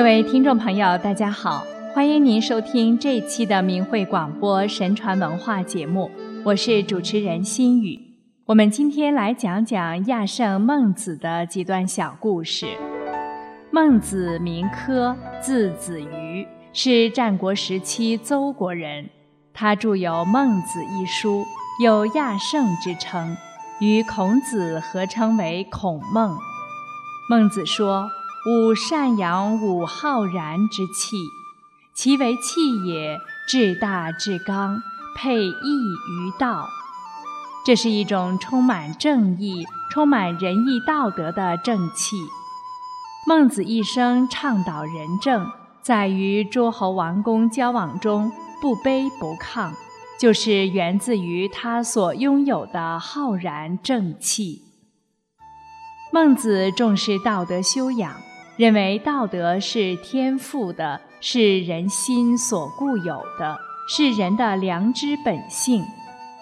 [0.00, 1.62] 各位听众朋友，大家好，
[1.94, 6.10] 欢迎您收听这一期的明慧广播神传文化节目，
[6.42, 8.00] 我是主持人心雨。
[8.46, 12.68] 我们今天来讲讲亚圣孟子的几段小故事。
[13.70, 19.04] 孟子名轲，字子瑜，是战国时期邹国人。
[19.52, 21.44] 他著有《孟子》一书，
[21.84, 23.36] 有亚圣之称，
[23.82, 26.38] 与孔子合称为孔孟。
[27.28, 28.08] 孟子说
[28.46, 31.18] ：“吾善养吾浩然之气，
[31.94, 34.80] 其为气也，至大至刚，
[35.14, 36.68] 配义于道。”
[37.66, 42.16] 这是一种充满正义、充满仁义道德的正气。
[43.26, 45.46] 孟子一生倡导仁政，
[45.82, 49.74] 在与诸侯王公交往中不卑不亢，
[50.18, 54.62] 就是源自于他所拥有的浩然正气。
[56.10, 58.14] 孟子重视道德修养，
[58.60, 63.56] 认为道德是天赋的，是人心所固有的，
[63.88, 65.82] 是人的良知本性。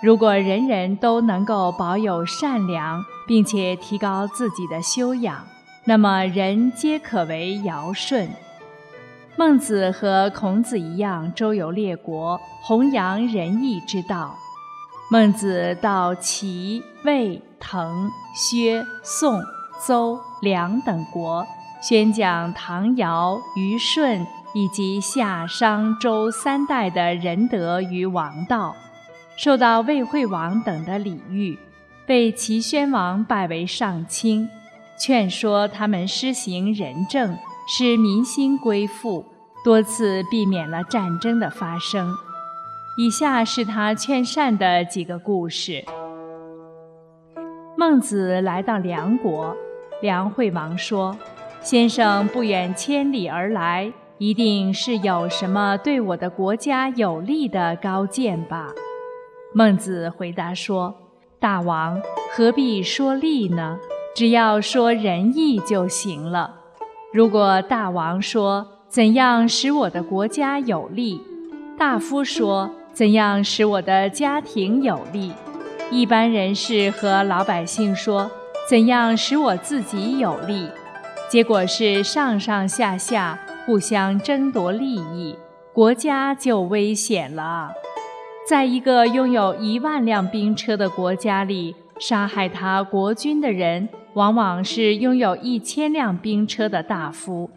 [0.00, 5.44] 如果人人都能够保有善良，并且提高自己的修养。
[5.84, 8.26] 那么人皆可为尧舜。
[9.36, 14.34] 孟子和孔子一样，周游列国，弘扬仁义之道。
[15.10, 19.38] 孟子到齐、魏、滕、薛、宋、
[19.78, 21.46] 邹、梁等国，
[21.80, 28.74] 宣讲唐、尧、虞、舜以及夏、商、周三代的仁德与王道，
[29.36, 31.58] 受到魏惠王等的礼遇，
[32.06, 34.48] 被齐宣王拜为上卿。
[34.98, 37.36] 劝说他们施行仁政，
[37.68, 39.26] 使民心归附，
[39.62, 42.14] 多次避免了战争的发生。
[42.98, 45.84] 以下是他劝善的几个故事。
[47.76, 49.54] 孟子来到梁国，
[50.00, 51.14] 梁惠王说
[51.66, 58.68] ：“先生不远千里而来，一定是有什么对我的国家有利的高见吧？”
[59.52, 60.94] 孟子回答说
[61.40, 63.80] ：“大王何必说利呢？”
[64.14, 66.54] 只要说仁义就行了。
[67.12, 71.20] 如果大王说怎样使我的国家有利，
[71.76, 75.32] 大夫说怎样使我的家庭有利，
[75.90, 78.30] 一般人士和老百姓说
[78.70, 80.68] 怎样使我自己有利，
[81.28, 85.36] 结果是上上下下互相争夺利益，
[85.72, 87.72] 国家就危险了。
[88.48, 93.88] 在一个拥有一万辆兵车的国家里，杀害他国君的人。
[94.14, 97.50] 往往是拥有一千辆兵车的大夫，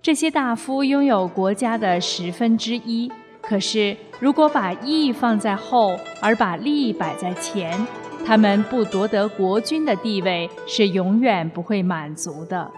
[0.00, 3.10] 这些大夫拥有国家的十分之一。
[3.42, 7.84] 可是，如果把义放在后，而把利摆在前，
[8.24, 12.70] 他们不夺得国君的地位，是永远不会满足的。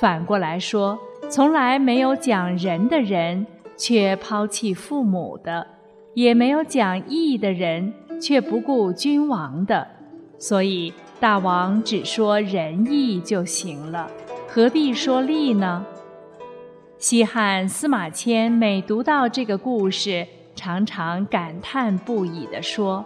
[0.00, 3.46] 反过来说，从来没有讲仁的人，
[3.76, 5.66] 却抛弃父母的；
[6.14, 9.86] 也没有讲义的人，却不顾君王的。
[10.38, 10.92] 所以。
[11.20, 14.10] 大王只说仁义就行了，
[14.48, 15.84] 何必说利呢？
[16.96, 23.04] 西汉司马迁每读到这个故事，常常感叹不已地说：“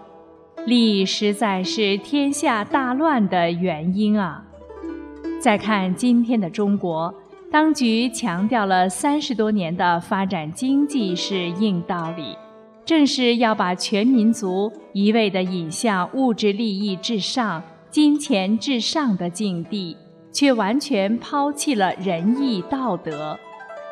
[0.64, 4.44] 利实在是天下大乱的原因啊！”
[5.44, 7.14] 再看今天的中国，
[7.52, 12.34] 当局强调了三十多年的发展经济是硬道理，
[12.86, 17.62] 正是要把全民族一味地引向物质利益至上。
[17.90, 19.94] 金钱至上的境地，
[20.32, 23.38] 却完全抛弃了仁义道德，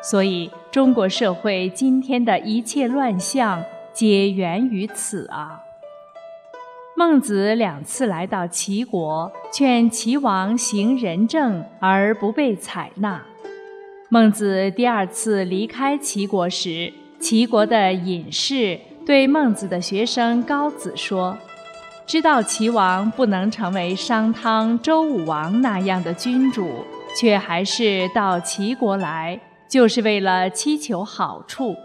[0.01, 5.62] 所以中国社会今天的一切乱象，皆源于此啊。
[6.95, 13.19] 孟子两次来到齐国，劝齐王行仁政，而不被采纳。
[14.09, 21.35] 孟子第二次离开齐国时，齐国的隐士对孟子的学生高子说。
[22.05, 26.69] 知道齐王不能成为商汤、周武王那样的君主，
[27.17, 31.75] 却还是到齐国来，就是为了祈求好处，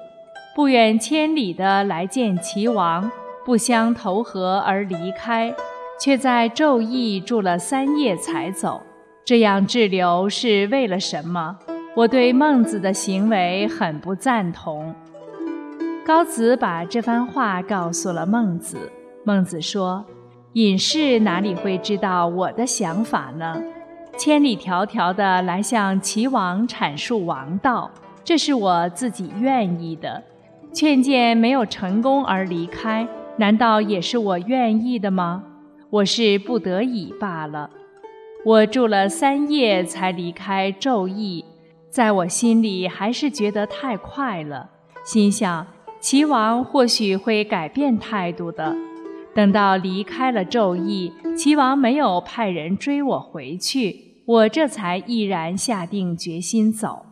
[0.55, 3.11] 不远千里的来见齐王，
[3.49, 5.55] 不相投合而离开，
[5.99, 8.83] 却在昼邑住了三夜才走。
[9.25, 11.57] 这样滞留是为了什么？
[11.97, 14.95] 我对孟子的行为很不赞同。
[16.05, 18.93] 高子把这番话告诉了孟子。
[19.25, 20.05] 孟子说
[20.53, 23.57] ：“隐士哪里会知道我的想法呢？
[24.19, 27.91] 千里迢迢的来向齐王阐述王道，
[28.23, 30.23] 这是我自己愿意的。
[30.75, 35.45] 劝谏没有成功而离开，难道也是我愿意的吗？
[35.91, 37.71] 我是不得已罢了。
[38.45, 41.45] 我住了三夜才离开昼邑，
[41.89, 44.71] 在我心里还是觉得太快了，
[45.05, 45.67] 心想
[46.01, 48.77] 齐王或许会改变态度的。
[49.35, 57.07] 等到离开了昼邑，齐王没有派人追我回去，我这才毅然下定决心走。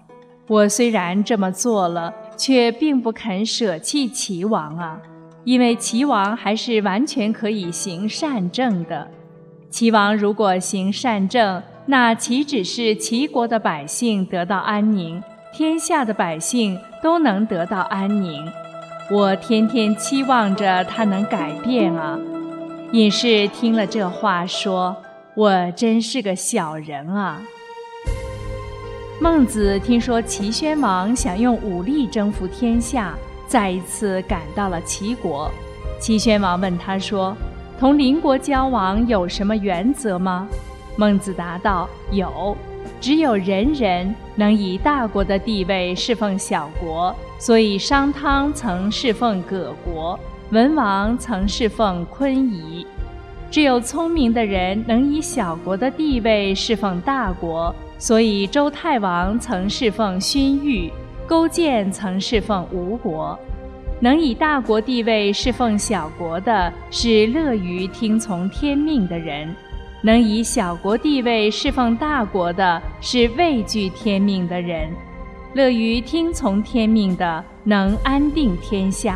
[0.49, 5.00] 我虽然这么做了，却并不肯舍弃齐王啊，
[5.46, 9.08] 因为齐王还是完全可以行善政的。
[9.70, 15.22] 齐王如果行善政，那岂止是齐国的百姓得到安宁，
[15.54, 18.44] 天下的百姓都能得到安宁。
[19.08, 22.19] 我天天期望着他能改变啊。
[22.90, 24.96] 隐士听了这话，说
[25.37, 27.40] ：“我真是个小人啊。”
[29.22, 33.16] 孟子听说齐宣王想用武力征服天下，
[33.46, 35.50] 再一次赶到了齐国。
[36.00, 37.37] 齐宣王问他说
[37.81, 40.46] ：“同邻国交往有什么原则吗？”
[40.96, 42.56] 孟子答道：“有，
[43.00, 50.19] 只有仁人能以大国的地位侍奉小国，所以商汤曾侍奉葛国，
[50.50, 52.87] 文王曾侍奉昆夷。
[53.50, 60.92] 只有聪明的人能以小国的地位侍奉大国。”所以，周太王曾侍奉勋域，
[61.26, 63.38] 勾践曾侍奉吴国。
[63.99, 69.49] 能以大国地位侍奉小国的，是乐于听从天命的人；
[70.02, 74.88] 能以小国地位侍奉大国的，是畏惧天命的人。
[75.55, 79.14] 乐于听从天命的，能安定天下；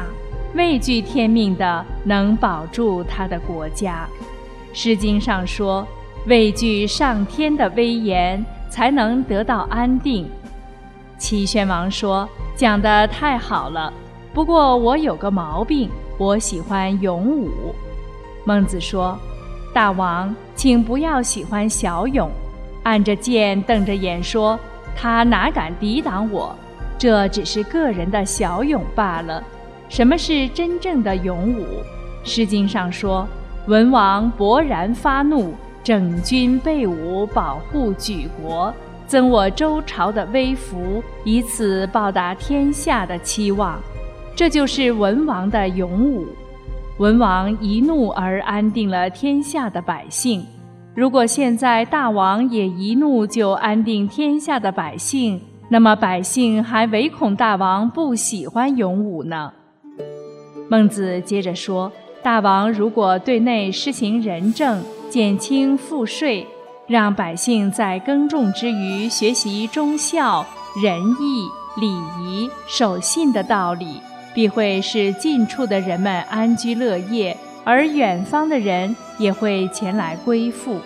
[0.54, 4.08] 畏惧天命的，能保住他的国家。
[4.76, 5.86] 《诗经》上说
[6.26, 10.30] ：“畏惧上天的威严。”才能得到安定。
[11.20, 12.26] 齐宣王说
[12.56, 13.92] ：“讲得太好了，
[14.32, 17.74] 不过我有个毛病，我喜欢勇武。”
[18.44, 19.18] 孟子说
[19.74, 22.30] ：“大王，请不要喜欢小勇。”
[22.84, 24.58] 按着剑，瞪着眼说
[24.96, 26.56] ：“他哪敢抵挡我？
[26.96, 29.44] 这只是个人的小勇罢了。
[29.90, 31.64] 什么是真正的勇武？”
[32.28, 33.28] 《诗经》上说
[33.68, 38.72] ：“文王勃然发怒。”整军备武，保护举国，
[39.10, 43.76] 增我周朝的威福，以此报答天下的期望。
[44.36, 46.28] 这就是文王的勇武。
[46.98, 50.46] 文王一怒而安定了天下的百姓。
[50.94, 59.52] 如果现在大王也一怒就安定天下的百姓，那么百姓还唯恐大王不喜欢勇武呢？
[60.68, 61.90] 孟子接着说
[62.22, 64.80] ：“大王如果对内施行仁政。”
[65.10, 66.46] 减轻赋税，
[66.90, 70.44] 让百姓在耕种之余学习忠孝、
[70.82, 71.46] 仁义、
[71.80, 71.86] 礼
[72.18, 74.00] 仪、守信的道理，
[74.34, 80.80] 必会使近处的人们安居乐业，而远方的人也会前来归附。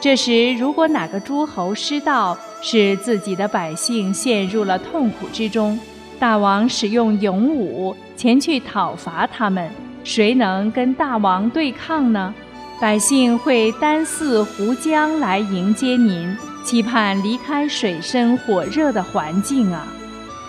[0.00, 5.78] 这时，如果哪个诸侯失道，使自己的百姓陷入了痛苦之中，
[6.18, 9.70] 大王使用勇武前去讨伐他们，
[10.02, 12.34] 谁能跟大王对抗呢？
[12.80, 19.86] 百姓会单似湖江来迎接您，期盼离开水深火热的环境啊！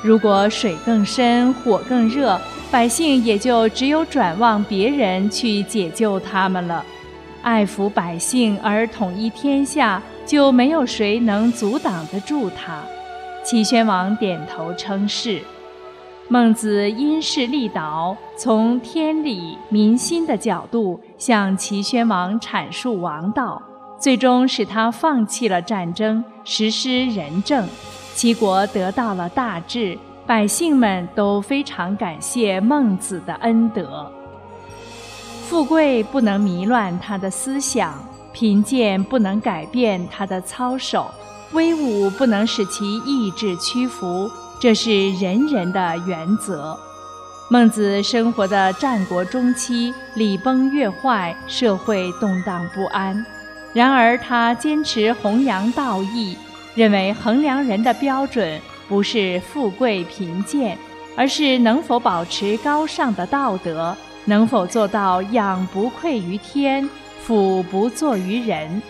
[0.04, 2.40] 如果水更深，火更热，
[2.72, 6.84] 百姓也就只有转望别人去解救他们了。
[7.44, 12.82] 爱抚百姓而统一天下，就没有谁能阻挡得住他。
[13.44, 15.40] 齐宣王点头称是。
[16.28, 23.62] 孟子因势利导，从天理民心的角度向齐宣王阐述王道，
[24.00, 27.68] 最终使他放弃了战争，实施仁政，
[28.16, 34.12] 齐国得到了大治，百姓们都非常感谢孟子的恩德。
[35.44, 37.94] 富贵不能迷乱他的思想，
[38.34, 41.06] 贫贱不能改变他的操守，
[41.52, 44.28] 威武不能使其意志屈服。
[44.60, 46.78] 这是人人的原则。
[47.50, 53.24] 孟子生活的战国中期，礼崩乐坏，社会动荡不安。
[53.74, 56.36] 然而，他坚持弘扬道义，
[56.74, 60.78] 认为衡量人的标准不是富贵贫贱，
[61.16, 66.90] 而是能否保持高尚的道德，能否做到仰不愧于天，
[67.22, 68.82] 俯不作于人。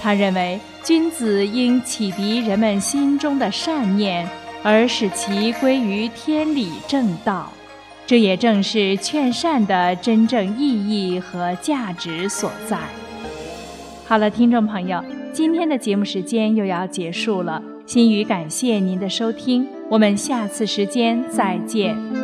[0.00, 4.26] 他认为，君子应启迪人们心中的善念。
[4.62, 7.52] 而使其归于天理正道，
[8.06, 12.78] 这也正是劝善的真正意义和价值所在。
[14.06, 15.02] 好了，听众朋友，
[15.32, 22.19] 今天的节目时间又要结束了，心语感谢您的收听，我们下次时间再见。